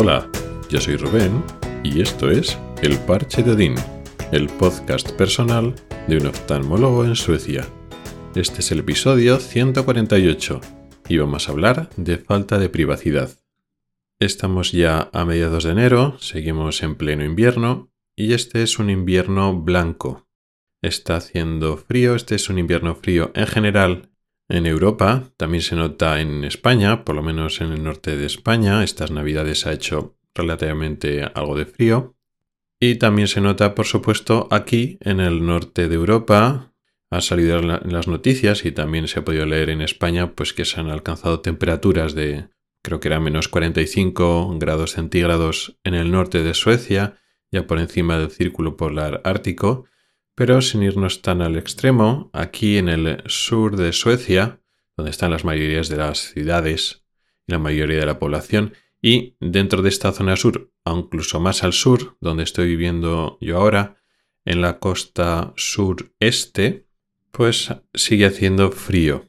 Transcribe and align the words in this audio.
Hola, 0.00 0.30
yo 0.70 0.80
soy 0.80 0.94
Rubén 0.94 1.42
y 1.82 2.00
esto 2.00 2.30
es 2.30 2.56
El 2.82 2.96
Parche 2.98 3.42
de 3.42 3.50
Odín, 3.50 3.74
el 4.30 4.46
podcast 4.46 5.10
personal 5.10 5.74
de 6.06 6.18
un 6.18 6.28
oftalmólogo 6.28 7.04
en 7.04 7.16
Suecia. 7.16 7.66
Este 8.36 8.60
es 8.60 8.70
el 8.70 8.78
episodio 8.78 9.40
148 9.40 10.60
y 11.08 11.18
vamos 11.18 11.48
a 11.48 11.50
hablar 11.50 11.90
de 11.96 12.16
falta 12.16 12.60
de 12.60 12.68
privacidad. 12.68 13.40
Estamos 14.20 14.70
ya 14.70 15.10
a 15.12 15.24
mediados 15.24 15.64
de 15.64 15.72
enero, 15.72 16.16
seguimos 16.20 16.80
en 16.84 16.94
pleno 16.94 17.24
invierno 17.24 17.90
y 18.14 18.34
este 18.34 18.62
es 18.62 18.78
un 18.78 18.90
invierno 18.90 19.52
blanco. 19.60 20.28
Está 20.80 21.16
haciendo 21.16 21.76
frío, 21.76 22.14
este 22.14 22.36
es 22.36 22.48
un 22.48 22.60
invierno 22.60 22.94
frío 22.94 23.32
en 23.34 23.48
general 23.48 24.10
en 24.48 24.66
Europa, 24.66 25.30
también 25.36 25.62
se 25.62 25.76
nota 25.76 26.20
en 26.20 26.44
España, 26.44 27.04
por 27.04 27.14
lo 27.14 27.22
menos 27.22 27.60
en 27.60 27.72
el 27.72 27.82
norte 27.82 28.16
de 28.16 28.26
España, 28.26 28.82
estas 28.82 29.10
navidades 29.10 29.66
ha 29.66 29.72
hecho 29.72 30.16
relativamente 30.34 31.22
algo 31.34 31.56
de 31.56 31.66
frío. 31.66 32.16
Y 32.80 32.94
también 32.94 33.28
se 33.28 33.40
nota, 33.40 33.74
por 33.74 33.86
supuesto, 33.86 34.48
aquí 34.50 34.98
en 35.00 35.20
el 35.20 35.44
norte 35.44 35.88
de 35.88 35.94
Europa. 35.96 36.72
Ha 37.10 37.20
salido 37.20 37.58
en 37.58 37.92
las 37.92 38.06
noticias 38.06 38.64
y 38.64 38.72
también 38.72 39.08
se 39.08 39.18
ha 39.18 39.24
podido 39.24 39.46
leer 39.46 39.70
en 39.70 39.82
España, 39.82 40.34
pues 40.34 40.52
que 40.52 40.64
se 40.64 40.78
han 40.78 40.88
alcanzado 40.88 41.40
temperaturas 41.40 42.14
de, 42.14 42.48
creo 42.82 43.00
que 43.00 43.08
era 43.08 43.18
menos 43.18 43.48
45 43.48 44.56
grados 44.58 44.92
centígrados 44.92 45.78
en 45.84 45.94
el 45.94 46.10
norte 46.10 46.42
de 46.42 46.54
Suecia, 46.54 47.18
ya 47.50 47.66
por 47.66 47.78
encima 47.78 48.18
del 48.18 48.30
círculo 48.30 48.76
polar 48.76 49.22
ártico, 49.24 49.86
pero 50.38 50.62
sin 50.62 50.84
irnos 50.84 51.20
tan 51.20 51.42
al 51.42 51.56
extremo, 51.56 52.30
aquí 52.32 52.78
en 52.78 52.88
el 52.88 53.24
sur 53.26 53.74
de 53.74 53.92
Suecia, 53.92 54.60
donde 54.96 55.10
están 55.10 55.32
las 55.32 55.44
mayorías 55.44 55.88
de 55.88 55.96
las 55.96 56.30
ciudades 56.32 57.02
y 57.48 57.50
la 57.50 57.58
mayoría 57.58 57.98
de 57.98 58.06
la 58.06 58.20
población, 58.20 58.74
y 59.02 59.34
dentro 59.40 59.82
de 59.82 59.88
esta 59.88 60.12
zona 60.12 60.36
sur, 60.36 60.70
incluso 60.86 61.40
más 61.40 61.64
al 61.64 61.72
sur, 61.72 62.16
donde 62.20 62.44
estoy 62.44 62.68
viviendo 62.68 63.36
yo 63.40 63.56
ahora, 63.56 63.96
en 64.44 64.60
la 64.60 64.78
costa 64.78 65.54
sureste, 65.56 66.86
pues 67.32 67.74
sigue 67.92 68.26
haciendo 68.26 68.70
frío. 68.70 69.24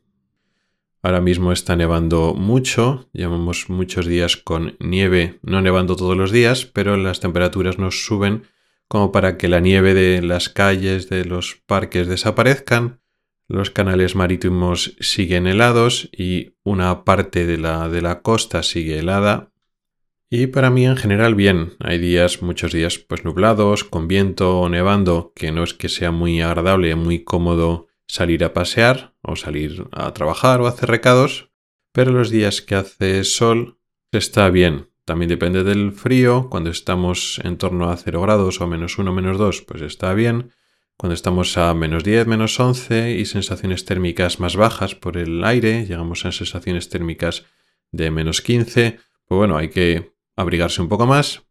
Ahora 1.01 1.21
mismo 1.21 1.51
está 1.51 1.75
nevando 1.75 2.35
mucho, 2.35 3.09
llevamos 3.13 3.67
muchos 3.67 4.05
días 4.05 4.37
con 4.37 4.77
nieve, 4.79 5.39
no 5.41 5.59
nevando 5.63 5.95
todos 5.95 6.15
los 6.15 6.31
días, 6.31 6.67
pero 6.67 6.97
las 6.97 7.19
temperaturas 7.19 7.79
nos 7.79 8.05
suben 8.05 8.43
como 8.89 9.11
para 9.11 9.37
que 9.37 9.47
la 9.47 9.59
nieve 9.59 9.93
de 9.93 10.21
las 10.21 10.49
calles 10.49 11.09
de 11.09 11.23
los 11.23 11.61
parques 11.67 12.07
desaparezcan, 12.07 12.99
los 13.47 13.69
canales 13.69 14.15
marítimos 14.15 14.95
siguen 14.99 15.47
helados 15.47 16.09
y 16.11 16.55
una 16.63 17.05
parte 17.05 17.45
de 17.45 17.57
la, 17.57 17.87
de 17.87 18.01
la 18.01 18.21
costa 18.21 18.63
sigue 18.63 18.99
helada. 18.99 19.51
Y 20.29 20.47
para 20.47 20.71
mí 20.71 20.85
en 20.85 20.97
general 20.97 21.35
bien, 21.35 21.73
hay 21.79 21.99
días, 21.99 22.41
muchos 22.41 22.71
días 22.71 22.97
pues 22.97 23.23
nublados, 23.25 23.83
con 23.83 24.07
viento 24.07 24.59
o 24.59 24.69
nevando, 24.69 25.33
que 25.35 25.51
no 25.51 25.63
es 25.63 25.73
que 25.73 25.89
sea 25.89 26.11
muy 26.11 26.41
agradable, 26.41 26.95
muy 26.95 27.23
cómodo 27.23 27.87
salir 28.07 28.43
a 28.43 28.53
pasear 28.53 29.15
o 29.21 29.35
salir 29.35 29.85
a 29.91 30.11
trabajar 30.13 30.61
o 30.61 30.67
hacer 30.67 30.89
recados, 30.89 31.51
pero 31.91 32.11
los 32.11 32.31
días 32.31 32.61
que 32.61 32.75
hace 32.75 33.23
sol 33.23 33.79
está 34.11 34.49
bien, 34.49 34.88
también 35.09 35.29
depende 35.29 35.63
del 35.63 35.91
frío. 35.91 36.51
Cuando 36.51 36.69
estamos 36.69 37.41
en 37.43 37.57
torno 37.57 37.89
a 37.89 37.97
0 37.97 38.21
grados 38.21 38.61
o 38.61 38.67
menos 38.67 38.99
1, 38.99 39.11
menos 39.11 39.39
2, 39.39 39.63
pues 39.63 39.81
está 39.81 40.13
bien. 40.13 40.51
Cuando 40.97 41.15
estamos 41.15 41.57
a 41.57 41.73
menos 41.73 42.03
10, 42.03 42.27
menos 42.27 42.59
11 42.59 43.13
y 43.15 43.25
sensaciones 43.25 43.85
térmicas 43.85 44.39
más 44.39 44.55
bajas 44.55 44.93
por 44.93 45.17
el 45.17 45.43
aire, 45.43 45.87
llegamos 45.87 46.25
a 46.25 46.31
sensaciones 46.31 46.89
térmicas 46.89 47.43
de 47.91 48.11
menos 48.11 48.41
15, 48.41 48.99
pues 49.25 49.35
bueno, 49.35 49.57
hay 49.57 49.69
que 49.69 50.13
abrigarse 50.35 50.79
un 50.79 50.89
poco 50.89 51.07
más. 51.07 51.41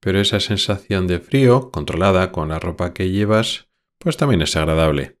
Pero 0.00 0.18
esa 0.18 0.40
sensación 0.40 1.06
de 1.06 1.20
frío, 1.20 1.70
controlada 1.70 2.32
con 2.32 2.48
la 2.48 2.58
ropa 2.58 2.94
que 2.94 3.10
llevas, 3.10 3.68
pues 3.98 4.16
también 4.16 4.42
es 4.42 4.56
agradable. 4.56 5.18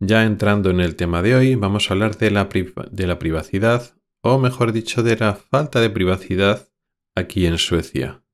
Ya 0.00 0.24
entrando 0.24 0.68
en 0.68 0.80
el 0.80 0.96
tema 0.96 1.22
de 1.22 1.34
hoy, 1.34 1.54
vamos 1.54 1.88
a 1.88 1.94
hablar 1.94 2.18
de 2.18 2.30
la, 2.30 2.50
de 2.90 3.06
la 3.06 3.18
privacidad, 3.18 3.94
o 4.20 4.38
mejor 4.38 4.72
dicho, 4.72 5.02
de 5.02 5.16
la 5.16 5.34
falta 5.34 5.80
de 5.80 5.88
privacidad 5.88 6.68
aquí 7.14 7.46
en 7.46 7.58
Suecia 7.58 8.24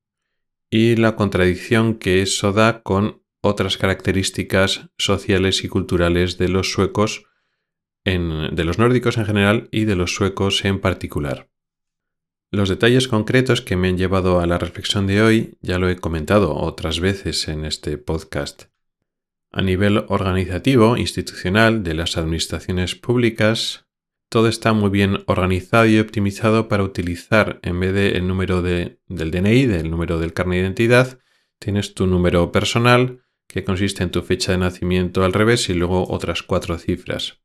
y 0.71 0.97
la 0.97 1.17
contradicción 1.17 1.95
que 1.95 2.23
eso 2.23 2.53
da 2.53 2.83
con 2.83 3.23
otras 3.43 3.77
características 3.77 4.91
sociales 4.97 5.65
y 5.65 5.69
culturales 5.69 6.39
de 6.39 6.49
los 6.49 6.73
suecos, 6.73 7.25
de 8.05 8.65
los 8.65 8.79
nórdicos 8.79 9.19
en 9.19 9.27
general 9.27 9.69
y 9.73 9.85
de 9.85 9.97
los 9.97 10.15
suecos 10.15 10.65
en 10.65 10.81
particular. 10.81 11.51
Los 12.53 12.69
detalles 12.69 13.09
concretos 13.09 13.63
que 13.63 13.77
me 13.77 13.89
han 13.89 13.99
llevado 13.99 14.41
a 14.41 14.47
la 14.47 14.59
reflexión 14.59 15.07
de 15.07 15.23
hoy 15.23 15.59
ya 15.61 15.79
lo 15.79 15.89
he 15.89 15.97
comentado 15.97 16.57
otras 16.57 17.01
veces 17.01 17.49
en 17.49 17.65
este 17.65 17.97
podcast. 17.99 18.65
A 19.53 19.63
nivel 19.63 20.05
organizativo, 20.09 20.97
institucional, 20.97 21.83
de 21.83 21.95
las 21.95 22.17
administraciones 22.17 22.95
públicas, 22.95 23.87
todo 24.31 24.47
está 24.47 24.73
muy 24.73 24.91
bien 24.91 25.25
organizado 25.27 25.87
y 25.87 25.99
optimizado 25.99 26.69
para 26.69 26.85
utilizar, 26.85 27.59
en 27.63 27.81
vez 27.81 27.93
del 27.93 28.27
número 28.29 28.63
del 28.63 28.97
DNI, 29.09 29.67
del 29.67 29.91
número 29.91 30.21
del 30.21 30.33
carnet 30.33 30.59
de 30.59 30.63
identidad, 30.63 31.19
tienes 31.59 31.95
tu 31.95 32.07
número 32.07 32.53
personal, 32.53 33.23
que 33.49 33.65
consiste 33.65 34.05
en 34.05 34.13
tu 34.13 34.23
fecha 34.23 34.53
de 34.53 34.59
nacimiento 34.59 35.25
al 35.25 35.33
revés 35.33 35.69
y 35.69 35.75
luego 35.75 36.09
otras 36.09 36.45
cuatro 36.45 36.79
cifras. 36.79 37.41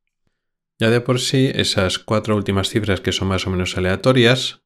Ya 0.77 0.91
de 0.91 1.01
por 1.01 1.19
sí, 1.19 1.49
esas 1.55 1.97
cuatro 1.97 2.35
últimas 2.35 2.69
cifras 2.69 3.01
que 3.01 3.11
son 3.11 3.29
más 3.29 3.47
o 3.47 3.49
menos 3.49 3.75
aleatorias, 3.77 4.61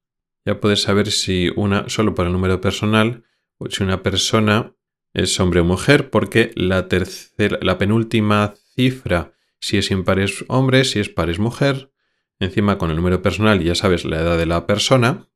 ya 0.46 0.60
puedes 0.60 0.82
saber 0.82 1.12
si 1.12 1.50
una, 1.56 1.88
solo 1.88 2.16
por 2.16 2.26
el 2.26 2.34
número 2.34 2.60
personal, 2.60 3.24
o 3.58 3.70
si 3.70 3.82
una 3.82 4.04
persona 4.04 4.76
es 5.14 5.40
hombre 5.40 5.62
o 5.62 5.66
mujer, 5.66 6.10
porque 6.10 6.52
la 6.56 6.90
tercera, 6.90 7.60
la 7.62 7.78
penúltima 7.78 8.56
cifra, 8.76 9.32
si 9.62 9.78
es 9.78 9.90
impar 9.90 10.20
es 10.20 10.44
hombre, 10.50 10.84
si 10.84 11.00
es 11.00 11.08
par 11.08 11.30
es 11.30 11.40
mujer, 11.40 11.89
Encima 12.40 12.78
con 12.78 12.90
el 12.90 12.96
número 12.96 13.22
personal 13.22 13.62
ya 13.62 13.76
sabes 13.76 14.06
la 14.06 14.20
edad 14.20 14.38
de 14.38 14.46
la 14.46 14.66
persona. 14.66 15.28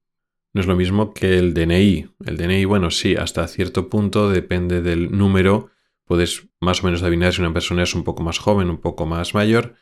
No 0.53 0.61
es 0.61 0.67
lo 0.67 0.75
mismo 0.75 1.13
que 1.13 1.37
el 1.37 1.53
DNI. 1.53 2.07
El 2.25 2.37
DNI, 2.37 2.65
bueno, 2.65 2.91
sí, 2.91 3.15
hasta 3.15 3.47
cierto 3.47 3.89
punto 3.89 4.29
depende 4.29 4.81
del 4.81 5.11
número. 5.11 5.69
Puedes 6.05 6.47
más 6.61 6.81
o 6.81 6.85
menos 6.85 7.03
adivinar 7.03 7.33
si 7.33 7.41
una 7.41 7.51
persona 7.51 7.83
es 7.83 7.93
un 7.93 8.03
poco 8.03 8.23
más 8.23 8.39
joven, 8.39 8.69
un 8.69 8.77
poco 8.77 9.05
más 9.05 9.33
mayor, 9.33 9.75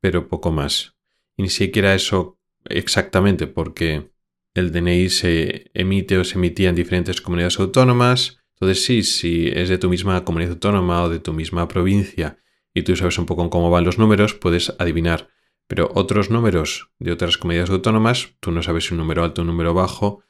pero 0.00 0.28
poco 0.28 0.50
más. 0.50 0.96
Y 1.36 1.42
ni 1.42 1.48
siquiera 1.48 1.94
eso 1.94 2.38
exactamente 2.68 3.46
porque 3.46 4.10
el 4.54 4.72
DNI 4.72 5.08
se 5.08 5.70
emite 5.72 6.18
o 6.18 6.24
se 6.24 6.36
emitía 6.36 6.68
en 6.68 6.74
diferentes 6.74 7.20
comunidades 7.20 7.58
autónomas. 7.60 8.40
Entonces 8.54 8.84
sí, 8.84 9.02
si 9.04 9.48
es 9.48 9.68
de 9.68 9.78
tu 9.78 9.88
misma 9.88 10.24
comunidad 10.24 10.52
autónoma 10.52 11.02
o 11.04 11.08
de 11.08 11.20
tu 11.20 11.32
misma 11.32 11.68
provincia 11.68 12.38
y 12.74 12.82
tú 12.82 12.94
sabes 12.96 13.18
un 13.18 13.26
poco 13.26 13.48
cómo 13.48 13.70
van 13.70 13.84
los 13.84 13.98
números, 13.98 14.34
puedes 14.34 14.74
adivinar 14.78 15.30
pero 15.68 15.92
otros 15.94 16.30
números 16.30 16.90
de 16.98 17.12
otras 17.12 17.36
comunidades 17.36 17.70
autónomas, 17.70 18.34
tú 18.40 18.50
no 18.50 18.62
sabes 18.62 18.86
si 18.86 18.94
un 18.94 18.98
número 18.98 19.22
alto 19.22 19.42
o 19.42 19.44
un 19.44 19.48
número 19.48 19.74
bajo 19.74 20.24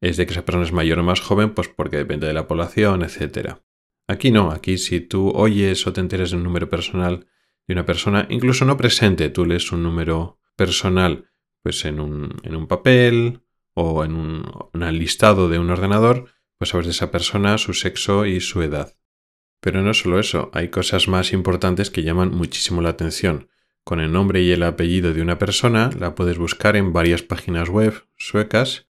es 0.00 0.16
de 0.16 0.26
que 0.26 0.32
esa 0.32 0.44
persona 0.44 0.64
es 0.64 0.72
mayor 0.72 0.98
o 0.98 1.02
más 1.02 1.20
joven, 1.20 1.54
pues 1.54 1.68
porque 1.68 1.98
depende 1.98 2.26
de 2.26 2.32
la 2.32 2.48
población, 2.48 3.02
etc. 3.02 3.58
Aquí 4.08 4.30
no, 4.30 4.50
aquí 4.50 4.78
si 4.78 5.00
tú 5.00 5.30
oyes 5.30 5.86
o 5.86 5.92
te 5.92 6.00
enteras 6.00 6.30
de 6.30 6.38
un 6.38 6.42
número 6.42 6.70
personal 6.70 7.26
de 7.66 7.74
una 7.74 7.84
persona, 7.84 8.26
incluso 8.30 8.64
no 8.64 8.78
presente, 8.78 9.28
tú 9.28 9.44
lees 9.44 9.70
un 9.72 9.82
número 9.82 10.40
personal 10.56 11.30
pues 11.62 11.84
en 11.84 12.00
un, 12.00 12.36
en 12.42 12.56
un 12.56 12.66
papel 12.66 13.42
o 13.74 14.04
en 14.04 14.14
un, 14.14 14.50
un 14.72 14.98
listado 14.98 15.50
de 15.50 15.58
un 15.58 15.68
ordenador, 15.68 16.30
pues 16.56 16.70
sabes 16.70 16.86
de 16.86 16.92
esa 16.92 17.10
persona, 17.10 17.58
su 17.58 17.74
sexo 17.74 18.24
y 18.24 18.40
su 18.40 18.62
edad. 18.62 18.96
Pero 19.60 19.82
no 19.82 19.92
solo 19.92 20.18
eso, 20.18 20.50
hay 20.54 20.68
cosas 20.68 21.08
más 21.08 21.32
importantes 21.34 21.90
que 21.90 22.04
llaman 22.04 22.30
muchísimo 22.30 22.80
la 22.80 22.90
atención 22.90 23.50
con 23.88 24.00
el 24.00 24.12
nombre 24.12 24.42
y 24.42 24.50
el 24.50 24.64
apellido 24.64 25.14
de 25.14 25.22
una 25.22 25.38
persona, 25.38 25.88
la 25.98 26.14
puedes 26.14 26.36
buscar 26.36 26.76
en 26.76 26.92
varias 26.92 27.22
páginas 27.22 27.70
web 27.70 28.04
suecas 28.18 28.86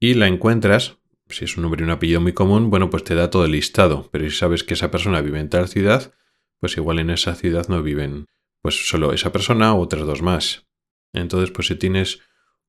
y 0.00 0.14
la 0.14 0.26
encuentras. 0.26 0.96
Si 1.28 1.44
es 1.44 1.58
un 1.58 1.64
nombre 1.64 1.82
y 1.82 1.84
un 1.84 1.90
apellido 1.90 2.22
muy 2.22 2.32
común, 2.32 2.70
bueno, 2.70 2.88
pues 2.88 3.04
te 3.04 3.14
da 3.14 3.28
todo 3.28 3.44
el 3.44 3.52
listado. 3.52 4.08
Pero 4.10 4.24
si 4.24 4.34
sabes 4.34 4.64
que 4.64 4.72
esa 4.72 4.90
persona 4.90 5.20
vive 5.20 5.38
en 5.38 5.50
tal 5.50 5.68
ciudad, 5.68 6.14
pues 6.60 6.78
igual 6.78 6.98
en 6.98 7.10
esa 7.10 7.34
ciudad 7.34 7.68
no 7.68 7.82
viven 7.82 8.24
pues 8.62 8.88
solo 8.88 9.12
esa 9.12 9.32
persona 9.32 9.74
o 9.74 9.80
otras 9.82 10.06
dos 10.06 10.22
más. 10.22 10.66
Entonces, 11.12 11.50
pues 11.50 11.66
si 11.66 11.74
tienes 11.74 12.20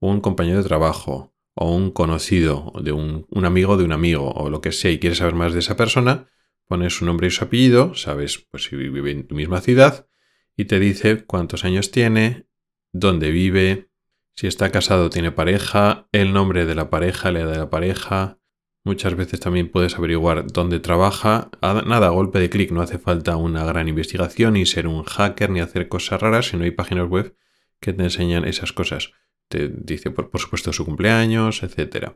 un 0.02 0.20
compañero 0.20 0.58
de 0.58 0.68
trabajo 0.68 1.34
o 1.56 1.74
un 1.74 1.92
conocido 1.92 2.74
de 2.84 2.92
un, 2.92 3.26
un 3.30 3.46
amigo 3.46 3.78
de 3.78 3.86
un 3.86 3.94
amigo 3.94 4.34
o 4.34 4.50
lo 4.50 4.60
que 4.60 4.74
sea 4.74 4.92
y 4.92 5.00
quieres 5.00 5.20
saber 5.20 5.36
más 5.36 5.54
de 5.54 5.60
esa 5.60 5.78
persona, 5.78 6.28
pones 6.68 6.98
su 6.98 7.06
nombre 7.06 7.28
y 7.28 7.32
su 7.32 7.46
apellido, 7.46 7.96
sabes 7.96 8.46
pues 8.52 8.66
si 8.66 8.76
vive 8.76 9.12
en 9.12 9.28
tu 9.28 9.36
misma 9.36 9.62
ciudad 9.62 10.08
y 10.56 10.66
te 10.66 10.80
dice 10.80 11.26
cuántos 11.26 11.66
años 11.66 11.92
tiene, 11.92 12.48
dónde 12.92 13.32
vive, 13.32 13.90
si 14.36 14.48
está 14.48 14.72
casado 14.72 15.10
tiene 15.10 15.32
pareja, 15.32 16.08
el 16.12 16.34
nombre 16.34 16.66
de 16.66 16.74
la 16.74 16.90
pareja, 16.90 17.32
la 17.32 17.42
edad 17.42 17.52
de 17.52 17.58
la 17.60 17.70
pareja. 17.70 18.40
Muchas 18.84 19.16
veces 19.16 19.40
también 19.40 19.70
puedes 19.70 19.96
averiguar 19.96 20.52
dónde 20.52 20.80
trabaja. 20.80 21.52
Nada, 21.62 22.10
golpe 22.10 22.40
de 22.40 22.50
clic, 22.50 22.72
no 22.72 22.82
hace 22.82 22.98
falta 22.98 23.38
una 23.38 23.64
gran 23.64 23.88
investigación, 23.88 24.54
ni 24.54 24.66
ser 24.66 24.88
un 24.88 25.04
hacker, 25.04 25.52
ni 25.52 25.60
hacer 25.60 25.88
cosas 25.88 26.20
raras, 26.20 26.48
sino 26.48 26.64
hay 26.64 26.72
páginas 26.72 27.08
web 27.08 27.36
que 27.80 27.94
te 27.94 28.04
enseñan 28.04 28.46
esas 28.46 28.74
cosas. 28.74 29.12
Te 29.50 29.70
dice, 29.70 30.10
por, 30.10 30.32
por 30.32 30.42
supuesto, 30.42 30.74
su 30.74 30.84
cumpleaños, 30.84 31.62
etc. 31.62 32.14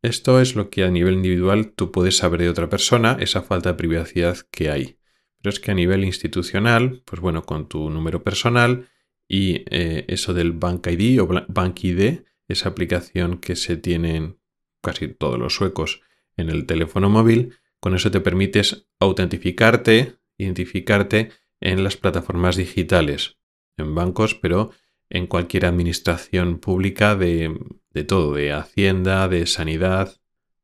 esto 0.00 0.40
es 0.40 0.56
lo 0.56 0.70
que 0.70 0.84
a 0.84 0.90
nivel 0.90 1.14
individual 1.14 1.72
tú 1.72 1.92
puedes 1.92 2.16
saber 2.16 2.40
de 2.40 2.48
otra 2.48 2.70
persona, 2.70 3.18
esa 3.20 3.42
falta 3.42 3.70
de 3.70 3.76
privacidad 3.76 4.38
que 4.50 4.70
hay. 4.70 4.98
Pero 5.44 5.52
es 5.52 5.60
que 5.60 5.72
a 5.72 5.74
nivel 5.74 6.06
institucional, 6.06 7.02
pues 7.04 7.20
bueno, 7.20 7.42
con 7.42 7.68
tu 7.68 7.90
número 7.90 8.24
personal 8.24 8.88
y 9.28 9.56
eh, 9.68 10.06
eso 10.08 10.32
del 10.32 10.52
Bank 10.52 10.86
ID 10.86 11.20
o 11.20 11.26
Bank 11.26 11.84
ID, 11.84 12.20
esa 12.48 12.70
aplicación 12.70 13.36
que 13.36 13.54
se 13.54 13.76
tiene 13.76 14.16
en 14.16 14.38
casi 14.82 15.08
todos 15.08 15.38
los 15.38 15.54
suecos 15.54 16.00
en 16.38 16.48
el 16.48 16.64
teléfono 16.64 17.10
móvil, 17.10 17.58
con 17.78 17.94
eso 17.94 18.10
te 18.10 18.22
permites 18.22 18.88
autentificarte, 18.98 20.16
identificarte 20.38 21.32
en 21.60 21.84
las 21.84 21.98
plataformas 21.98 22.56
digitales, 22.56 23.36
en 23.76 23.94
bancos, 23.94 24.34
pero 24.34 24.70
en 25.10 25.26
cualquier 25.26 25.66
administración 25.66 26.58
pública 26.58 27.16
de, 27.16 27.54
de 27.90 28.04
todo, 28.04 28.32
de 28.32 28.52
hacienda, 28.52 29.28
de 29.28 29.44
sanidad, 29.46 30.16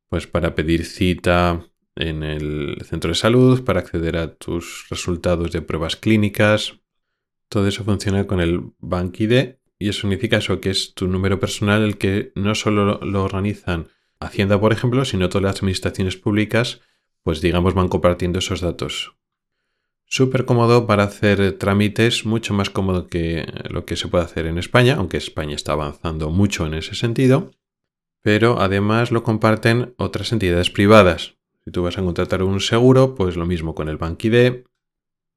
pues 0.08 0.26
para 0.26 0.54
pedir 0.54 0.86
cita 0.86 1.69
en 2.00 2.22
el 2.22 2.78
centro 2.84 3.10
de 3.10 3.14
salud, 3.14 3.64
para 3.64 3.80
acceder 3.80 4.16
a 4.16 4.34
tus 4.34 4.86
resultados 4.90 5.52
de 5.52 5.62
pruebas 5.62 5.96
clínicas. 5.96 6.74
Todo 7.48 7.68
eso 7.68 7.84
funciona 7.84 8.26
con 8.26 8.40
el 8.40 8.72
BankID 8.78 9.56
y 9.78 9.88
eso 9.88 10.02
significa 10.02 10.38
eso, 10.38 10.60
que 10.60 10.70
es 10.70 10.94
tu 10.94 11.06
número 11.06 11.38
personal 11.40 11.82
el 11.82 11.98
que 11.98 12.32
no 12.34 12.54
solo 12.54 13.00
lo 13.00 13.24
organizan 13.24 13.88
Hacienda, 14.20 14.60
por 14.60 14.74
ejemplo, 14.74 15.06
sino 15.06 15.30
todas 15.30 15.44
las 15.44 15.56
administraciones 15.56 16.16
públicas, 16.16 16.82
pues 17.22 17.40
digamos 17.40 17.72
van 17.72 17.88
compartiendo 17.88 18.38
esos 18.38 18.60
datos. 18.60 19.16
Súper 20.04 20.44
cómodo 20.44 20.86
para 20.86 21.04
hacer 21.04 21.52
trámites, 21.52 22.26
mucho 22.26 22.52
más 22.52 22.68
cómodo 22.68 23.06
que 23.06 23.46
lo 23.70 23.86
que 23.86 23.96
se 23.96 24.08
puede 24.08 24.24
hacer 24.24 24.46
en 24.46 24.58
España, 24.58 24.96
aunque 24.96 25.16
España 25.16 25.54
está 25.54 25.72
avanzando 25.72 26.28
mucho 26.30 26.66
en 26.66 26.74
ese 26.74 26.94
sentido. 26.94 27.52
Pero 28.20 28.60
además 28.60 29.10
lo 29.10 29.22
comparten 29.22 29.94
otras 29.96 30.32
entidades 30.32 30.68
privadas. 30.68 31.38
Tú 31.72 31.82
vas 31.82 31.98
a 31.98 32.02
contratar 32.02 32.42
un 32.42 32.60
seguro, 32.60 33.14
pues 33.14 33.36
lo 33.36 33.46
mismo 33.46 33.74
con 33.74 33.88
el 33.88 33.96
BankID. 33.96 34.64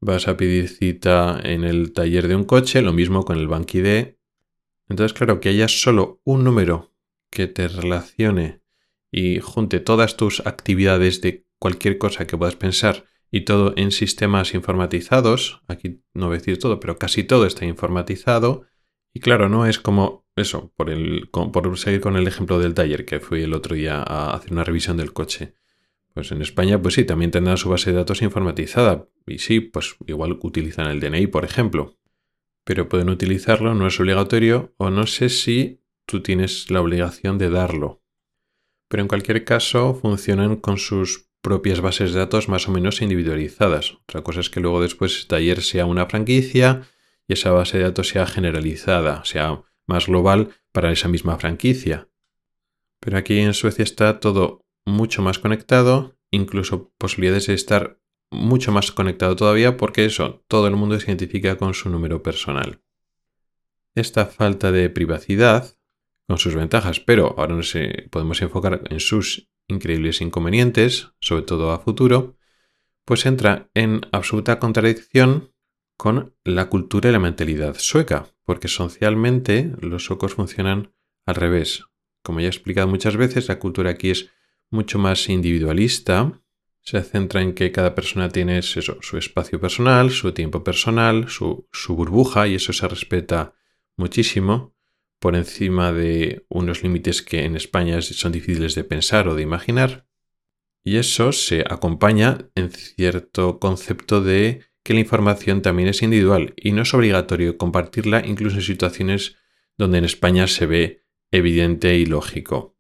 Vas 0.02 0.28
a 0.28 0.38
pedir 0.38 0.70
cita 0.70 1.40
en 1.44 1.64
el 1.64 1.94
taller 1.94 2.28
de 2.28 2.36
un 2.36 2.44
coche, 2.44 2.82
lo 2.82 2.94
mismo 2.94 3.24
con 3.24 3.38
el 3.38 3.48
BankID. 3.48 4.16
Entonces, 4.90 5.14
claro, 5.14 5.40
que 5.40 5.50
haya 5.50 5.68
solo 5.68 6.22
un 6.24 6.44
número 6.44 6.94
que 7.30 7.48
te 7.48 7.68
relacione 7.68 8.62
y 9.12 9.40
junte 9.40 9.80
todas 9.80 10.18
tus 10.18 10.46
actividades 10.46 11.22
de 11.22 11.46
cualquier 11.60 11.98
cosa 11.98 12.28
que 12.28 12.38
puedas 12.38 12.56
pensar 12.56 13.06
y 13.32 13.42
todo 13.42 13.74
en 13.78 13.92
sistemas 13.92 14.54
informatizados, 14.54 15.64
aquí 15.68 16.04
no 16.14 16.28
voy 16.28 16.36
a 16.36 16.38
decir 16.40 16.60
todo, 16.60 16.80
pero 16.80 17.00
casi 17.00 17.24
todo 17.24 17.48
está 17.48 17.66
informatizado, 17.66 18.68
y 19.14 19.20
claro, 19.20 19.50
no 19.50 19.66
es 19.66 19.80
como 19.80 20.28
eso, 20.36 20.72
por, 20.76 20.90
el, 20.90 21.30
por 21.32 21.78
seguir 21.78 22.02
con 22.02 22.16
el 22.16 22.28
ejemplo 22.28 22.60
del 22.60 22.74
taller 22.74 23.06
que 23.06 23.20
fui 23.20 23.44
el 23.44 23.54
otro 23.54 23.76
día 23.76 24.02
a 24.02 24.36
hacer 24.36 24.52
una 24.52 24.64
revisión 24.64 24.98
del 24.98 25.14
coche. 25.14 25.56
Pues 26.14 26.32
en 26.32 26.42
España, 26.42 26.82
pues 26.82 26.94
sí, 26.94 27.06
también 27.06 27.32
tendrán 27.32 27.58
su 27.58 27.70
base 27.70 27.92
de 27.92 27.98
datos 27.98 28.22
informatizada. 28.22 29.08
Y 29.26 29.40
sí, 29.40 29.60
pues 29.60 29.96
igual 30.06 30.38
utilizan 30.42 30.88
el 30.88 31.00
DNI, 31.00 31.28
por 31.28 31.44
ejemplo. 31.44 31.98
Pero 32.64 32.88
pueden 32.88 33.10
utilizarlo, 33.10 33.74
no 33.74 33.88
es 33.88 34.00
obligatorio, 34.00 34.74
o 34.78 34.90
no 34.90 35.08
sé 35.08 35.30
si 35.30 35.82
tú 36.06 36.22
tienes 36.22 36.70
la 36.70 36.82
obligación 36.82 37.38
de 37.38 37.50
darlo. 37.50 38.04
Pero 38.88 39.02
en 39.02 39.08
cualquier 39.08 39.44
caso, 39.44 39.96
funcionan 39.96 40.58
con 40.58 40.78
sus 40.78 41.30
propias 41.42 41.82
bases 41.82 42.14
de 42.14 42.20
datos 42.20 42.48
más 42.48 42.68
o 42.68 42.72
menos 42.72 43.02
individualizadas. 43.02 43.98
Otra 44.04 44.22
cosa 44.22 44.40
es 44.40 44.50
que 44.50 44.60
luego 44.60 44.82
después 44.82 45.20
el 45.20 45.28
taller 45.28 45.62
sea 45.62 45.86
una 45.86 46.06
franquicia 46.06 46.84
y 47.28 47.34
esa 47.34 47.52
base 47.52 47.78
de 47.78 47.86
datos 47.86 48.10
sea 48.10 48.26
generalizada, 48.26 49.26
sea 49.26 49.64
más 49.88 50.08
global 50.08 50.50
para 50.72 50.92
esa 50.92 51.10
misma 51.10 51.38
franquicia. 51.38 52.08
Pero 53.00 53.18
aquí 53.18 53.40
en 53.40 53.54
Suecia 53.54 53.84
está 53.84 54.20
todo 54.22 54.66
mucho 54.86 55.22
más 55.22 55.40
conectado, 55.40 56.18
incluso 56.32 56.92
posibilidades 56.98 57.48
de 57.48 57.54
estar 57.54 58.00
mucho 58.32 58.72
más 58.72 58.92
conectado 58.92 59.36
todavía 59.36 59.78
porque 59.78 60.06
eso, 60.06 60.44
todo 60.48 60.68
el 60.68 60.76
mundo 60.76 61.00
se 61.00 61.08
identifica 61.08 61.58
con 61.58 61.74
su 61.74 61.90
número 61.90 62.24
personal. 62.24 62.82
Esta 63.96 64.26
falta 64.26 64.72
de 64.72 64.90
privacidad, 64.90 65.78
con 66.28 66.38
sus 66.38 66.56
ventajas, 66.56 67.00
pero 67.00 67.36
ahora 67.38 67.56
nos 67.56 67.74
podemos 68.10 68.42
enfocar 68.42 68.82
en 68.90 69.00
sus 69.00 69.50
increíbles 69.68 70.22
inconvenientes, 70.22 71.12
sobre 71.20 71.44
todo 71.44 71.72
a 71.72 71.80
futuro, 71.80 72.36
pues 73.06 73.26
entra 73.26 73.70
en 73.74 74.02
absoluta 74.12 74.60
contradicción 74.60 75.54
con 75.98 76.36
la 76.44 76.70
cultura 76.70 77.10
y 77.10 77.14
la 77.14 77.20
mentalidad 77.20 77.76
sueca, 77.78 78.28
porque 78.46 78.68
socialmente 78.68 79.74
los 79.80 80.06
suecos 80.06 80.34
funcionan 80.34 80.94
al 81.26 81.36
revés. 81.36 81.86
Como 82.24 82.40
ya 82.40 82.48
he 82.48 82.50
explicado 82.50 82.88
muchas 82.88 83.18
veces, 83.18 83.48
la 83.48 83.60
cultura 83.60 83.92
aquí 83.92 84.10
es 84.10 84.32
mucho 84.74 85.00
más 85.00 85.30
individualista, 85.30 86.42
se 86.82 87.02
centra 87.02 87.42
en 87.42 87.54
que 87.54 87.72
cada 87.72 87.96
persona 87.96 88.30
tiene 88.30 88.62
su 88.62 89.18
espacio 89.18 89.60
personal, 89.60 90.12
su 90.12 90.34
tiempo 90.34 90.64
personal, 90.64 91.30
su, 91.30 91.66
burbuja, 91.90 92.48
y 92.48 92.56
eso 92.56 92.74
se 92.74 92.88
respeta 92.88 93.54
muchísimo 93.96 94.76
por 95.20 95.38
encima 95.38 95.94
de 95.94 96.46
unos 96.50 96.84
límites 96.84 97.22
que 97.22 97.46
en 97.46 97.56
España 97.56 98.02
son 98.02 98.34
difíciles 98.34 98.76
de 98.76 98.84
pensar 98.84 99.30
o 99.30 99.36
de 99.36 99.44
imaginar. 99.44 100.06
Y 100.84 100.98
eso 100.98 101.32
se 101.32 101.62
acompaña 101.62 102.50
en 102.56 102.70
cierto 102.70 103.60
concepto 103.60 104.22
de 104.22 104.66
que 104.84 104.94
la 104.94 105.00
información 105.00 105.62
también 105.62 105.88
es 105.88 106.02
individual 106.02 106.54
y 106.58 106.74
no 106.74 106.82
es 106.82 106.94
obligatorio 106.94 107.58
compartirla 107.58 108.26
incluso 108.26 108.58
en 108.58 108.64
situaciones 108.64 109.38
donde 109.78 110.00
en 110.00 110.06
España 110.06 110.48
se 110.48 110.66
ve 110.66 111.04
evidente 111.32 111.98
y 111.98 112.06
lógico. 112.06 112.73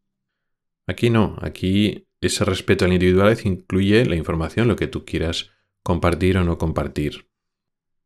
Aquí 0.87 1.09
no, 1.09 1.37
aquí 1.41 2.07
ese 2.21 2.45
respeto 2.45 2.85
a 2.85 2.87
la 2.87 2.95
individualidad 2.95 3.43
incluye 3.45 4.05
la 4.05 4.15
información, 4.15 4.67
lo 4.67 4.75
que 4.75 4.87
tú 4.87 5.05
quieras 5.05 5.51
compartir 5.81 6.37
o 6.37 6.43
no 6.43 6.57
compartir. 6.57 7.29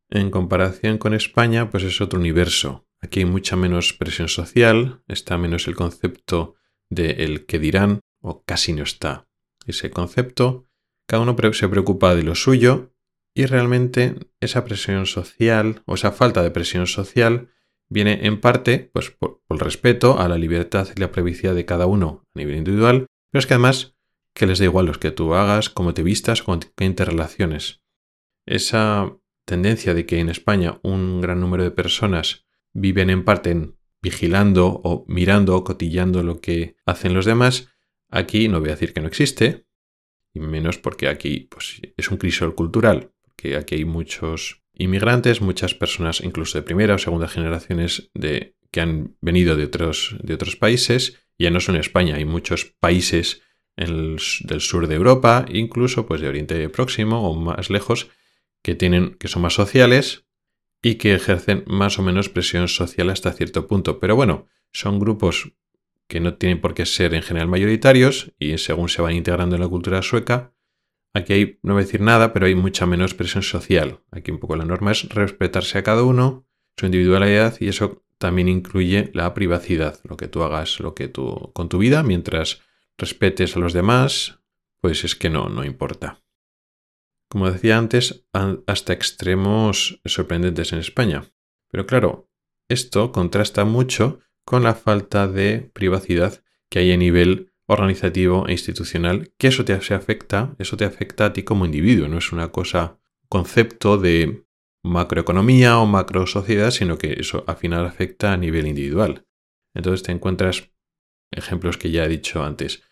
En 0.10 0.32
comparación 0.32 0.98
con 0.98 1.14
España, 1.14 1.70
pues 1.70 1.84
es 1.84 2.02
otro 2.02 2.20
universo. 2.20 2.88
Aquí 3.00 3.20
hay 3.20 3.26
mucha 3.26 3.56
menos 3.56 3.94
presión 3.94 4.28
social, 4.28 5.04
está 5.08 5.38
menos 5.38 5.68
el 5.68 5.76
concepto 5.76 6.56
de 6.90 7.12
el 7.24 7.46
que 7.46 7.60
dirán 7.60 8.00
o 8.22 8.44
casi 8.44 8.74
no 8.74 8.84
está. 8.84 9.28
Ese 9.66 9.92
concepto, 9.92 10.68
cada 11.06 11.24
uno 11.24 11.36
se 11.54 11.70
preocupa 11.70 12.16
de 12.16 12.24
lo 12.24 12.36
suyo 12.36 12.94
y 13.34 13.46
realmente 13.46 14.16
esa 14.40 14.64
presión 14.64 15.06
social 15.06 15.84
o 15.86 15.96
esa 15.96 16.12
falta 16.12 16.42
de 16.42 16.52
presión 16.52 16.88
social 16.88 17.50
viene 17.90 18.26
en 18.26 18.40
parte 18.40 18.90
pues, 18.94 19.12
por, 19.12 19.42
el 19.50 19.60
respeto 19.60 20.20
a 20.20 20.28
la 20.28 20.38
libertad 20.38 20.88
y 20.96 21.00
la 21.00 21.12
privacidad 21.12 21.56
de 21.56 21.66
cada 21.66 21.86
uno 21.86 22.24
a 22.36 22.40
nivel 22.40 22.58
individual, 22.58 23.08
pero 23.32 23.40
es 23.40 23.48
que 23.48 23.54
además 23.54 23.96
que 24.34 24.46
les 24.46 24.60
da 24.60 24.66
igual 24.66 24.86
lo 24.86 24.94
que 24.94 25.12
tú 25.12 25.34
hagas, 25.34 25.70
cómo 25.70 25.94
te 25.94 26.04
vistas, 26.04 26.44
cómo 26.44 26.60
te 26.60 26.86
interrelaciones. 26.86 27.82
Esa 28.46 29.18
tendencia 29.46 29.94
de 29.94 30.06
que 30.06 30.20
en 30.20 30.30
España 30.30 30.80
un 30.84 31.22
gran 31.22 31.40
número 31.40 31.64
de 31.64 31.72
personas 31.72 32.46
viven 32.74 33.10
en 33.10 33.26
parte 33.26 33.74
vigilando 34.02 34.68
o 34.84 35.06
mirando 35.08 35.56
o 35.56 35.64
cotillando 35.64 36.22
lo 36.22 36.40
que 36.40 36.76
hacen 36.86 37.14
los 37.14 37.26
demás, 37.26 37.70
aquí 38.10 38.48
no 38.48 38.60
voy 38.60 38.70
a 38.70 38.74
decir 38.74 38.94
que 38.94 39.02
no 39.02 39.08
existe, 39.08 39.66
y 40.34 40.40
menos 40.40 40.78
porque 40.78 41.08
aquí 41.08 41.48
pues, 41.50 41.82
es 41.96 42.12
un 42.12 42.18
crisol 42.18 42.54
cultural, 42.54 43.12
porque 43.24 43.58
aquí 43.58 43.76
hay 43.76 43.86
muchos 43.86 44.64
inmigrantes, 44.78 45.42
muchas 45.42 45.74
personas 45.74 46.22
incluso 46.22 46.58
de 46.58 46.64
primera 46.64 46.96
o 46.96 46.98
segunda 46.98 47.28
generaciones 47.28 48.10
de, 48.14 48.56
que 48.72 48.82
han 48.82 49.16
venido 49.22 49.56
de 49.56 49.66
otros, 49.66 50.16
de 50.22 50.34
otros 50.34 50.56
países, 50.56 51.18
ya 51.40 51.50
no 51.50 51.60
son 51.60 51.76
España, 51.76 52.16
hay 52.16 52.26
muchos 52.26 52.66
países 52.80 53.42
del 53.76 54.18
sur 54.60 54.88
de 54.88 54.96
Europa, 54.96 55.46
incluso 55.50 56.08
pues 56.08 56.20
de 56.22 56.28
Oriente 56.28 56.68
Próximo 56.70 57.30
o 57.30 57.36
más 57.36 57.70
lejos, 57.70 58.10
que, 58.64 58.74
tienen, 58.74 59.16
que 59.16 59.28
son 59.28 59.44
más 59.44 59.54
sociales 59.54 60.26
y 60.82 60.96
que 60.96 61.14
ejercen 61.14 61.64
más 61.68 62.00
o 62.00 62.02
menos 62.02 62.30
presión 62.30 62.68
social 62.68 63.10
hasta 63.10 63.34
cierto 63.34 63.68
punto. 63.68 64.00
Pero 64.00 64.16
bueno, 64.16 64.48
son 64.72 65.00
grupos 65.00 65.54
que 66.08 66.20
no 66.20 66.36
tienen 66.36 66.60
por 66.60 66.74
qué 66.74 66.86
ser 66.86 67.14
en 67.14 67.22
general 67.22 67.48
mayoritarios 67.48 68.34
y 68.40 68.58
según 68.58 68.90
se 68.90 69.02
van 69.02 69.14
integrando 69.14 69.56
en 69.56 69.62
la 69.62 69.68
cultura 69.68 70.02
sueca, 70.02 70.54
aquí 71.14 71.34
hay, 71.34 71.60
no 71.64 71.74
voy 71.74 71.82
a 71.82 71.86
decir 71.86 72.02
nada, 72.02 72.34
pero 72.34 72.46
hay 72.46 72.56
mucha 72.56 72.86
menos 72.86 73.14
presión 73.14 73.44
social. 73.44 74.02
Aquí 74.12 74.32
un 74.32 74.40
poco 74.40 74.56
la 74.56 74.66
norma 74.66 74.92
es 74.92 75.08
respetarse 75.10 75.78
a 75.78 75.84
cada 75.84 76.04
uno, 76.04 76.48
su 76.78 76.86
individualidad 76.86 77.56
y 77.60 77.70
eso 77.70 78.04
también 78.18 78.48
incluye 78.48 79.12
la 79.14 79.34
privacidad, 79.34 80.00
lo 80.04 80.18
que 80.18 80.28
tú 80.28 80.44
hagas, 80.44 80.80
lo 80.80 80.96
que 80.96 81.08
tú 81.08 81.52
con 81.54 81.70
tu 81.70 81.78
vida, 81.78 82.04
mientras 82.04 82.62
respetes 82.98 83.56
a 83.56 83.60
los 83.60 83.74
demás, 83.74 84.40
pues 84.82 85.04
es 85.04 85.16
que 85.16 85.30
no, 85.30 85.50
no 85.50 85.64
importa 85.64 86.22
como 87.28 87.52
decía 87.52 87.78
antes, 87.78 88.26
hasta 88.32 88.94
extremos 88.94 90.00
sorprendentes 90.06 90.72
en 90.74 90.80
España. 90.80 91.26
Pero 91.70 91.86
claro, 91.86 92.30
esto 92.70 93.12
contrasta 93.12 93.66
mucho 93.66 94.20
con 94.46 94.64
la 94.64 94.76
falta 94.76 95.28
de 95.28 95.70
privacidad 95.74 96.44
que 96.70 96.80
hay 96.80 96.92
a 96.92 96.98
nivel 96.98 97.54
organizativo 97.68 98.48
e 98.48 98.54
institucional, 98.54 99.32
que 99.38 99.48
eso 99.48 99.66
te 99.66 99.74
afecta, 99.74 100.56
eso 100.58 100.78
te 100.78 100.86
afecta 100.86 101.26
a 101.26 101.34
ti 101.34 101.44
como 101.44 101.66
individuo, 101.66 102.08
no 102.08 102.18
es 102.18 102.32
una 102.32 102.52
cosa, 102.52 102.98
concepto 103.30 103.98
de 103.98 104.46
macroeconomía 104.84 105.78
o 105.78 105.86
macro 105.86 106.26
sociedad, 106.28 106.72
sino 106.72 106.98
que 106.98 107.14
eso 107.20 107.44
al 107.46 107.58
final 107.58 107.86
afecta 107.86 108.34
a 108.34 108.38
nivel 108.38 108.68
individual. 108.68 109.26
Entonces 109.74 110.04
te 110.04 110.12
encuentras 110.12 110.72
ejemplos 111.32 111.78
que 111.78 111.92
ya 111.92 112.06
he 112.06 112.10
dicho 112.10 112.44
antes. 112.44 112.84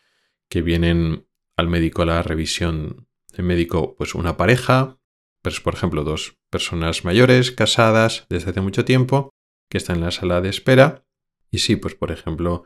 que 0.48 0.62
vienen 0.62 1.28
al 1.58 1.68
médico 1.70 2.04
a 2.04 2.06
la 2.06 2.22
revisión 2.22 3.08
del 3.34 3.48
médico, 3.48 3.96
pues 3.96 4.14
una 4.14 4.38
pareja, 4.38 5.00
pues 5.42 5.60
por 5.60 5.74
ejemplo 5.74 6.04
dos 6.04 6.38
personas 6.52 7.04
mayores, 7.04 7.52
casadas 7.52 8.28
desde 8.30 8.52
hace 8.52 8.62
mucho 8.62 8.86
tiempo, 8.86 9.32
que 9.70 9.80
están 9.80 9.98
en 9.98 10.04
la 10.04 10.12
sala 10.12 10.42
de 10.42 10.50
espera. 10.50 11.04
Y 11.50 11.60
sí, 11.60 11.78
pues 11.78 11.96
por 11.96 12.12
ejemplo, 12.12 12.66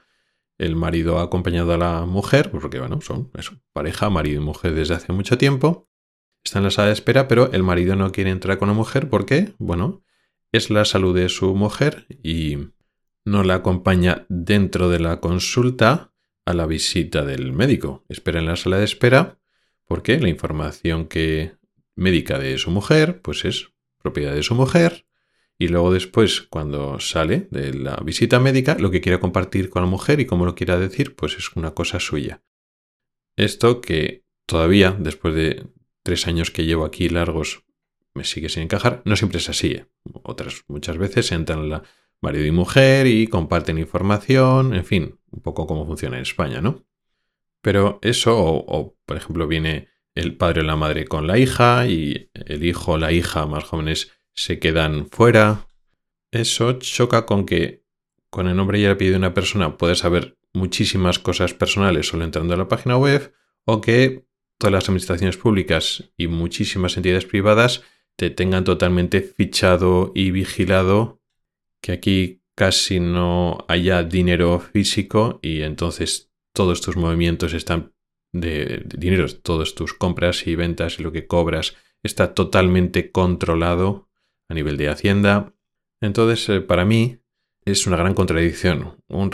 el 0.59 0.75
marido 0.75 1.17
ha 1.17 1.23
acompañado 1.23 1.73
a 1.73 1.77
la 1.77 2.05
mujer, 2.05 2.51
porque 2.51 2.79
bueno, 2.79 3.01
son 3.01 3.31
pareja, 3.73 4.09
marido 4.09 4.41
y 4.41 4.45
mujer 4.45 4.75
desde 4.75 4.93
hace 4.93 5.11
mucho 5.13 5.37
tiempo. 5.37 5.89
Está 6.43 6.59
en 6.59 6.65
la 6.65 6.71
sala 6.71 6.87
de 6.87 6.93
espera, 6.93 7.27
pero 7.27 7.51
el 7.51 7.63
marido 7.63 7.95
no 7.95 8.11
quiere 8.11 8.29
entrar 8.29 8.59
con 8.59 8.67
la 8.67 8.73
mujer 8.73 9.09
porque, 9.09 9.53
bueno, 9.57 10.03
es 10.51 10.69
la 10.69 10.85
salud 10.85 11.15
de 11.15 11.29
su 11.29 11.55
mujer 11.55 12.05
y 12.23 12.57
no 13.25 13.43
la 13.43 13.55
acompaña 13.55 14.25
dentro 14.29 14.89
de 14.89 14.99
la 14.99 15.19
consulta 15.19 16.13
a 16.45 16.53
la 16.53 16.65
visita 16.65 17.23
del 17.25 17.53
médico. 17.53 18.05
Espera 18.09 18.39
en 18.39 18.45
la 18.45 18.55
sala 18.55 18.77
de 18.77 18.85
espera 18.85 19.39
porque 19.85 20.19
la 20.19 20.29
información 20.29 21.07
que 21.07 21.55
médica 21.95 22.37
de 22.37 22.57
su 22.57 22.71
mujer, 22.71 23.21
pues 23.21 23.45
es 23.45 23.71
propiedad 23.97 24.33
de 24.33 24.43
su 24.43 24.55
mujer. 24.55 25.05
Y 25.61 25.67
luego 25.67 25.91
después, 25.91 26.41
cuando 26.41 26.99
sale 26.99 27.49
de 27.51 27.73
la 27.73 27.97
visita 27.97 28.39
médica, 28.39 28.77
lo 28.79 28.91
que 28.91 29.01
quiera 29.01 29.19
compartir 29.19 29.69
con 29.69 29.83
la 29.83 29.89
mujer 29.89 30.21
y 30.21 30.25
cómo 30.25 30.45
lo 30.45 30.55
quiera 30.55 30.79
decir, 30.79 31.15
pues 31.15 31.35
es 31.37 31.53
una 31.55 31.71
cosa 31.71 31.99
suya. 31.99 32.41
Esto 33.35 33.81
que 33.81 34.23
todavía, 34.45 34.95
después 34.97 35.35
de 35.35 35.67
tres 36.01 36.27
años 36.27 36.49
que 36.49 36.65
llevo 36.65 36.85
aquí 36.85 37.09
largos, 37.09 37.65
me 38.13 38.23
sigue 38.23 38.47
sin 38.47 38.63
encajar, 38.63 39.01
no 39.03 39.17
siempre 39.17 39.39
es 39.39 39.49
así. 39.49 39.71
¿eh? 39.71 39.85
Otras 40.23 40.63
muchas 40.67 40.97
veces 40.97 41.31
entran 41.33 41.69
la 41.69 41.83
marido 42.21 42.45
y 42.45 42.51
mujer 42.51 43.07
y 43.07 43.27
comparten 43.27 43.77
información, 43.77 44.73
en 44.73 44.85
fin, 44.85 45.19
un 45.31 45.41
poco 45.41 45.67
cómo 45.67 45.85
funciona 45.85 46.17
en 46.17 46.23
España, 46.23 46.61
¿no? 46.61 46.85
Pero 47.61 47.99
eso, 48.01 48.37
o, 48.37 48.95
por 49.05 49.17
ejemplo, 49.17 49.47
viene 49.47 49.89
el 50.15 50.35
padre 50.37 50.61
o 50.61 50.63
la 50.63 50.75
madre 50.75 51.05
con 51.05 51.27
la 51.27 51.37
hija 51.37 51.87
y 51.87 52.29
el 52.33 52.65
hijo 52.65 52.93
o 52.93 52.97
la 52.97 53.11
hija 53.11 53.45
más 53.45 53.65
jóvenes 53.65 54.11
se 54.33 54.59
quedan 54.59 55.07
fuera. 55.09 55.67
Eso 56.31 56.73
choca 56.73 57.25
con 57.25 57.45
que 57.45 57.83
con 58.29 58.47
el 58.47 58.55
nombre 58.55 58.79
y 58.79 58.85
el 58.85 58.91
apellido 58.91 59.13
de 59.13 59.19
una 59.19 59.33
persona 59.33 59.77
puedes 59.77 59.99
saber 59.99 60.37
muchísimas 60.53 61.19
cosas 61.19 61.53
personales 61.53 62.07
solo 62.07 62.23
entrando 62.23 62.53
a 62.53 62.57
la 62.57 62.67
página 62.67 62.97
web 62.97 63.33
o 63.65 63.81
que 63.81 64.25
todas 64.57 64.73
las 64.73 64.89
administraciones 64.89 65.37
públicas 65.37 66.11
y 66.17 66.27
muchísimas 66.27 66.97
entidades 66.97 67.25
privadas 67.25 67.83
te 68.15 68.29
tengan 68.29 68.65
totalmente 68.65 69.21
fichado 69.21 70.11
y 70.13 70.31
vigilado, 70.31 71.21
que 71.81 71.93
aquí 71.93 72.41
casi 72.55 72.99
no 72.99 73.65
haya 73.69 74.03
dinero 74.03 74.59
físico 74.59 75.39
y 75.41 75.61
entonces 75.61 76.29
todos 76.53 76.81
tus 76.81 76.97
movimientos 76.97 77.53
están 77.53 77.93
de, 78.33 78.83
dinero, 78.85 79.25
todas 79.33 79.75
tus 79.75 79.93
compras 79.93 80.45
y 80.45 80.55
ventas 80.55 80.99
y 80.99 81.03
lo 81.03 81.13
que 81.13 81.25
cobras 81.25 81.75
está 82.03 82.33
totalmente 82.33 83.11
controlado 83.11 84.08
a 84.49 84.53
nivel 84.53 84.77
de 84.77 84.89
Hacienda. 84.89 85.53
Entonces, 86.01 86.49
eh, 86.49 86.61
para 86.61 86.85
mí 86.85 87.19
es 87.65 87.87
una 87.87 87.97
gran 87.97 88.13
contradicción, 88.13 89.01
un, 89.07 89.31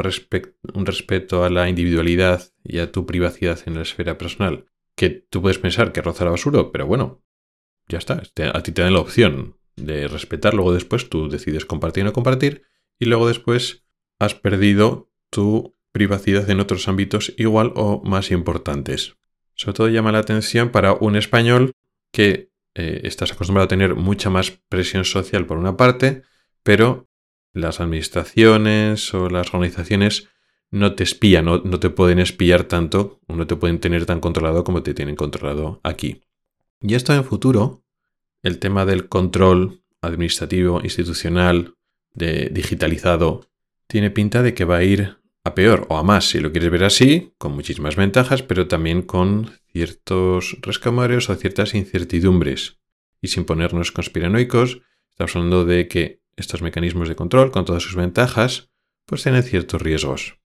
un 0.73 0.85
respeto 0.85 1.43
a 1.43 1.49
la 1.49 1.69
individualidad 1.69 2.43
y 2.63 2.79
a 2.79 2.91
tu 2.91 3.05
privacidad 3.05 3.59
en 3.65 3.75
la 3.75 3.81
esfera 3.81 4.17
personal, 4.17 4.65
que 4.95 5.09
tú 5.09 5.41
puedes 5.41 5.59
pensar 5.59 5.91
que 5.91 6.01
roza 6.01 6.25
la 6.25 6.31
basura, 6.31 6.71
pero 6.71 6.85
bueno, 6.85 7.23
ya 7.87 7.97
está, 7.97 8.21
a 8.53 8.63
ti 8.63 8.71
te 8.71 8.81
dan 8.81 8.93
la 8.93 8.99
opción 8.99 9.57
de 9.75 10.07
respetar, 10.07 10.53
luego 10.53 10.73
después 10.73 11.09
tú 11.09 11.29
decides 11.29 11.65
compartir 11.65 12.03
o 12.03 12.05
no 12.05 12.13
compartir, 12.13 12.63
y 12.99 13.05
luego 13.05 13.27
después 13.27 13.85
has 14.19 14.35
perdido 14.35 15.11
tu 15.29 15.75
privacidad 15.91 16.49
en 16.49 16.59
otros 16.59 16.87
ámbitos 16.87 17.33
igual 17.37 17.71
o 17.75 18.01
más 18.03 18.31
importantes. 18.31 19.17
Sobre 19.53 19.75
todo 19.75 19.89
llama 19.89 20.11
la 20.11 20.19
atención 20.19 20.69
para 20.69 20.93
un 20.93 21.15
español 21.15 21.71
que 22.11 22.51
eh, 22.75 23.01
estás 23.03 23.31
acostumbrado 23.31 23.65
a 23.65 23.69
tener 23.69 23.95
mucha 23.95 24.29
más 24.29 24.51
presión 24.69 25.05
social 25.05 25.45
por 25.45 25.57
una 25.57 25.77
parte, 25.77 26.23
pero 26.61 27.07
las 27.53 27.79
administraciones 27.79 29.13
o 29.13 29.29
las 29.29 29.53
organizaciones 29.53 30.27
no 30.71 30.93
te 30.93 31.03
espían, 31.03 31.45
no, 31.45 31.59
no 31.59 31.79
te 31.79 31.89
pueden 31.89 32.19
espiar 32.19 32.65
tanto, 32.65 33.21
o 33.27 33.35
no 33.35 33.47
te 33.47 33.55
pueden 33.55 33.79
tener 33.79 34.05
tan 34.05 34.19
controlado 34.19 34.63
como 34.63 34.83
te 34.83 34.93
tienen 34.93 35.15
controlado 35.15 35.79
aquí. 35.83 36.21
Y 36.81 36.95
esto 36.95 37.13
en 37.13 37.23
futuro, 37.23 37.83
el 38.43 38.59
tema 38.59 38.85
del 38.85 39.07
control 39.07 39.81
administrativo, 40.01 40.81
institucional, 40.83 41.75
de 42.13 42.49
digitalizado, 42.51 43.47
tiene 43.87 44.11
pinta 44.11 44.41
de 44.41 44.53
que 44.53 44.65
va 44.65 44.77
a 44.77 44.83
ir 44.83 45.17
a 45.45 45.53
peor 45.53 45.85
o 45.89 45.97
a 45.97 46.03
más, 46.03 46.27
si 46.27 46.39
lo 46.39 46.51
quieres 46.51 46.71
ver 46.71 46.83
así, 46.83 47.33
con 47.37 47.53
muchísimas 47.53 47.95
ventajas, 47.95 48.41
pero 48.41 48.67
también 48.67 49.03
con 49.03 49.51
ciertos 49.71 50.57
rescamarios 50.61 51.29
o 51.29 51.35
ciertas 51.35 51.75
incertidumbres. 51.75 52.79
Y 53.21 53.27
sin 53.27 53.45
ponernos 53.45 53.91
conspiranoicos, 53.91 54.81
estamos 55.11 55.35
hablando 55.35 55.63
de 55.63 55.87
que 55.87 56.21
estos 56.35 56.63
mecanismos 56.63 57.07
de 57.07 57.15
control, 57.15 57.51
con 57.51 57.63
todas 57.63 57.83
sus 57.83 57.95
ventajas, 57.95 58.71
pues 59.05 59.21
tienen 59.21 59.43
ciertos 59.43 59.81
riesgos. 59.81 60.39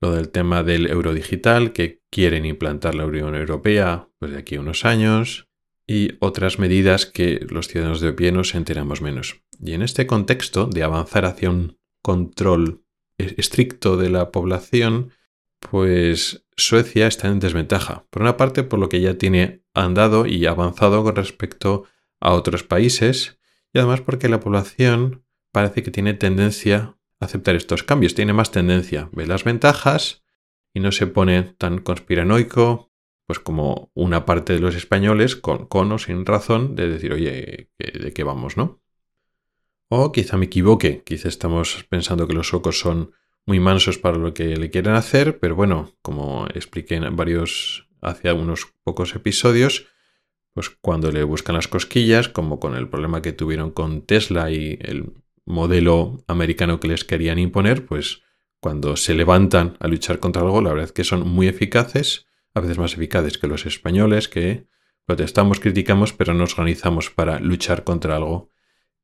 Lo 0.00 0.12
del 0.12 0.30
tema 0.30 0.64
del 0.64 0.90
euro 0.90 1.14
digital, 1.14 1.72
que 1.72 2.02
quieren 2.10 2.44
implantar 2.44 2.96
la 2.96 3.06
Unión 3.06 3.36
Europea 3.36 4.08
pues 4.18 4.32
de 4.32 4.38
aquí 4.38 4.56
a 4.56 4.60
unos 4.60 4.84
años, 4.84 5.48
y 5.86 6.16
otras 6.18 6.58
medidas 6.58 7.06
que 7.06 7.46
los 7.48 7.68
ciudadanos 7.68 8.00
de 8.00 8.12
pie 8.12 8.32
nos 8.32 8.56
enteramos 8.56 9.00
menos. 9.00 9.42
Y 9.64 9.74
en 9.74 9.82
este 9.82 10.08
contexto 10.08 10.66
de 10.66 10.82
avanzar 10.82 11.24
hacia 11.24 11.50
un 11.50 11.78
control 12.02 12.82
estricto 13.18 13.96
de 13.96 14.10
la 14.10 14.30
población, 14.30 15.12
pues 15.58 16.44
Suecia 16.56 17.06
está 17.06 17.28
en 17.28 17.38
desventaja. 17.38 18.06
Por 18.10 18.22
una 18.22 18.36
parte, 18.36 18.62
por 18.62 18.78
lo 18.78 18.88
que 18.88 19.00
ya 19.00 19.16
tiene 19.16 19.64
andado 19.74 20.26
y 20.26 20.46
avanzado 20.46 21.02
con 21.02 21.16
respecto 21.16 21.84
a 22.20 22.32
otros 22.32 22.62
países, 22.62 23.38
y 23.72 23.78
además 23.78 24.00
porque 24.00 24.28
la 24.28 24.40
población 24.40 25.24
parece 25.50 25.82
que 25.82 25.90
tiene 25.90 26.14
tendencia 26.14 26.96
a 27.20 27.24
aceptar 27.24 27.54
estos 27.54 27.82
cambios, 27.82 28.14
tiene 28.14 28.32
más 28.32 28.50
tendencia, 28.50 29.08
ve 29.12 29.26
las 29.26 29.44
ventajas 29.44 30.22
y 30.74 30.80
no 30.80 30.92
se 30.92 31.06
pone 31.06 31.42
tan 31.42 31.78
conspiranoico, 31.78 32.90
pues 33.26 33.38
como 33.38 33.90
una 33.94 34.26
parte 34.26 34.52
de 34.52 34.60
los 34.60 34.74
españoles, 34.74 35.36
con, 35.36 35.66
con 35.66 35.92
o 35.92 35.98
sin 35.98 36.26
razón, 36.26 36.74
de 36.74 36.88
decir, 36.88 37.12
oye, 37.12 37.70
¿de 37.78 38.12
qué 38.12 38.24
vamos, 38.24 38.56
no? 38.56 38.81
O 39.94 40.10
quizá 40.10 40.38
me 40.38 40.46
equivoque, 40.46 41.02
quizá 41.04 41.28
estamos 41.28 41.84
pensando 41.90 42.26
que 42.26 42.32
los 42.32 42.48
suecos 42.48 42.80
son 42.80 43.12
muy 43.44 43.60
mansos 43.60 43.98
para 43.98 44.16
lo 44.16 44.32
que 44.32 44.56
le 44.56 44.70
quieren 44.70 44.94
hacer, 44.94 45.38
pero 45.38 45.54
bueno, 45.54 45.92
como 46.00 46.46
expliqué 46.54 46.94
en 46.94 47.14
varios, 47.14 47.90
hace 48.00 48.32
unos 48.32 48.72
pocos 48.84 49.14
episodios, 49.14 49.88
pues 50.54 50.70
cuando 50.70 51.12
le 51.12 51.24
buscan 51.24 51.56
las 51.56 51.68
cosquillas, 51.68 52.30
como 52.30 52.58
con 52.58 52.74
el 52.74 52.88
problema 52.88 53.20
que 53.20 53.34
tuvieron 53.34 53.70
con 53.70 54.00
Tesla 54.00 54.50
y 54.50 54.78
el 54.80 55.12
modelo 55.44 56.24
americano 56.26 56.80
que 56.80 56.88
les 56.88 57.04
querían 57.04 57.38
imponer, 57.38 57.84
pues 57.84 58.22
cuando 58.60 58.96
se 58.96 59.12
levantan 59.12 59.76
a 59.78 59.88
luchar 59.88 60.20
contra 60.20 60.40
algo, 60.40 60.62
la 60.62 60.70
verdad 60.70 60.86
es 60.86 60.92
que 60.92 61.04
son 61.04 61.28
muy 61.28 61.48
eficaces, 61.48 62.24
a 62.54 62.60
veces 62.60 62.78
más 62.78 62.94
eficaces 62.94 63.36
que 63.36 63.46
los 63.46 63.66
españoles, 63.66 64.30
que 64.30 64.68
protestamos, 65.04 65.60
criticamos, 65.60 66.14
pero 66.14 66.32
nos 66.32 66.52
organizamos 66.52 67.10
para 67.10 67.40
luchar 67.40 67.84
contra 67.84 68.16
algo 68.16 68.51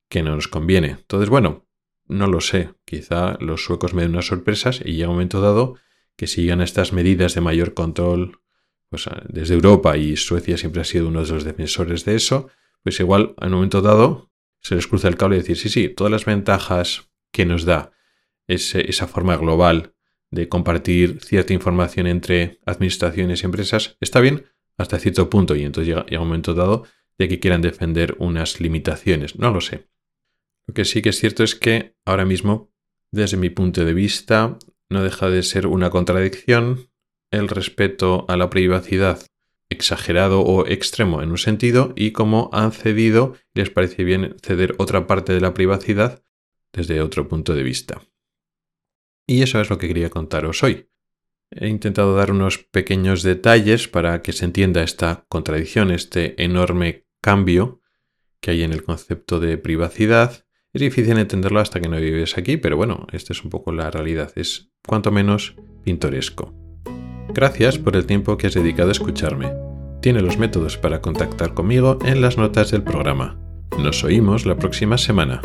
que 0.08 0.22
no 0.22 0.34
nos 0.34 0.48
conviene. 0.48 0.90
Entonces, 0.90 1.28
bueno, 1.28 1.66
no 2.06 2.26
lo 2.26 2.40
sé. 2.40 2.70
Quizá 2.84 3.36
los 3.40 3.64
suecos 3.64 3.94
me 3.94 4.02
den 4.02 4.12
unas 4.12 4.26
sorpresas 4.26 4.80
y 4.84 4.92
llega 4.92 5.08
un 5.08 5.14
momento 5.14 5.40
dado 5.40 5.76
que 6.16 6.26
sigan 6.26 6.60
estas 6.60 6.92
medidas 6.92 7.34
de 7.34 7.40
mayor 7.40 7.74
control, 7.74 8.40
pues 8.88 9.08
desde 9.28 9.54
Europa 9.54 9.96
y 9.96 10.16
Suecia 10.16 10.56
siempre 10.56 10.82
ha 10.82 10.84
sido 10.84 11.08
uno 11.08 11.24
de 11.24 11.32
los 11.32 11.44
defensores 11.44 12.04
de 12.04 12.16
eso, 12.16 12.48
pues 12.82 12.98
igual 12.98 13.34
en 13.40 13.48
un 13.48 13.54
momento 13.54 13.82
dado 13.82 14.32
se 14.60 14.74
les 14.74 14.86
cruza 14.86 15.08
el 15.08 15.16
cable 15.16 15.36
y 15.36 15.40
decir, 15.40 15.56
sí, 15.56 15.68
sí, 15.68 15.88
todas 15.88 16.10
las 16.10 16.24
ventajas 16.24 17.10
que 17.30 17.46
nos 17.46 17.64
da 17.64 17.92
esa 18.48 19.06
forma 19.06 19.36
global 19.36 19.94
de 20.30 20.48
compartir 20.48 21.20
cierta 21.20 21.52
información 21.52 22.06
entre 22.06 22.58
administraciones 22.64 23.42
y 23.42 23.46
empresas 23.46 23.96
está 24.00 24.20
bien 24.20 24.46
hasta 24.76 24.98
cierto 24.98 25.28
punto 25.28 25.54
y 25.54 25.64
entonces 25.64 25.88
llega, 25.88 26.06
llega 26.06 26.22
un 26.22 26.28
momento 26.28 26.54
dado 26.54 26.84
de 27.18 27.28
que 27.28 27.40
quieran 27.40 27.62
defender 27.62 28.16
unas 28.18 28.60
limitaciones. 28.60 29.38
No 29.38 29.50
lo 29.50 29.60
sé. 29.60 29.88
Lo 30.68 30.74
que 30.74 30.84
sí 30.84 31.00
que 31.00 31.08
es 31.08 31.18
cierto 31.18 31.42
es 31.42 31.54
que 31.54 31.96
ahora 32.04 32.26
mismo, 32.26 32.70
desde 33.10 33.38
mi 33.38 33.48
punto 33.48 33.84
de 33.86 33.94
vista, 33.94 34.58
no 34.90 35.02
deja 35.02 35.30
de 35.30 35.42
ser 35.42 35.66
una 35.66 35.88
contradicción 35.88 36.90
el 37.30 37.48
respeto 37.48 38.26
a 38.28 38.36
la 38.36 38.50
privacidad 38.50 39.26
exagerado 39.70 40.40
o 40.40 40.66
extremo 40.66 41.22
en 41.22 41.30
un 41.30 41.38
sentido 41.38 41.92
y 41.96 42.12
cómo 42.12 42.48
han 42.52 42.72
cedido 42.72 43.34
les 43.54 43.70
parece 43.70 44.04
bien 44.04 44.36
ceder 44.42 44.74
otra 44.78 45.06
parte 45.06 45.32
de 45.32 45.40
la 45.40 45.52
privacidad 45.52 46.22
desde 46.72 47.00
otro 47.00 47.28
punto 47.28 47.54
de 47.54 47.62
vista. 47.62 48.02
Y 49.26 49.42
eso 49.42 49.60
es 49.60 49.68
lo 49.68 49.78
que 49.78 49.88
quería 49.88 50.10
contaros 50.10 50.62
hoy. 50.62 50.88
He 51.50 51.68
intentado 51.68 52.14
dar 52.14 52.30
unos 52.30 52.58
pequeños 52.58 53.22
detalles 53.22 53.88
para 53.88 54.20
que 54.20 54.32
se 54.32 54.44
entienda 54.44 54.82
esta 54.82 55.26
contradicción, 55.28 55.90
este 55.90 56.42
enorme 56.42 57.06
cambio 57.22 57.80
que 58.40 58.50
hay 58.50 58.62
en 58.62 58.72
el 58.72 58.84
concepto 58.84 59.40
de 59.40 59.56
privacidad 59.58 60.47
es 60.78 60.94
difícil 60.94 61.18
entenderlo 61.18 61.58
hasta 61.58 61.80
que 61.80 61.88
no 61.88 61.96
vives 61.96 62.38
aquí, 62.38 62.56
pero 62.56 62.76
bueno, 62.76 63.08
esta 63.12 63.32
es 63.32 63.42
un 63.42 63.50
poco 63.50 63.72
la 63.72 63.90
realidad. 63.90 64.30
Es 64.36 64.70
cuanto 64.86 65.10
menos 65.10 65.56
pintoresco. 65.82 66.54
Gracias 67.34 67.78
por 67.78 67.96
el 67.96 68.06
tiempo 68.06 68.38
que 68.38 68.46
has 68.46 68.54
dedicado 68.54 68.90
a 68.90 68.92
escucharme. 68.92 69.52
Tiene 70.00 70.22
los 70.22 70.38
métodos 70.38 70.78
para 70.78 71.00
contactar 71.00 71.52
conmigo 71.52 71.98
en 72.04 72.20
las 72.20 72.38
notas 72.38 72.70
del 72.70 72.84
programa. 72.84 73.40
Nos 73.76 74.04
oímos 74.04 74.46
la 74.46 74.56
próxima 74.56 74.98
semana. 74.98 75.42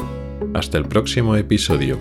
Hasta 0.54 0.78
el 0.78 0.86
próximo 0.86 1.36
episodio. 1.36 1.98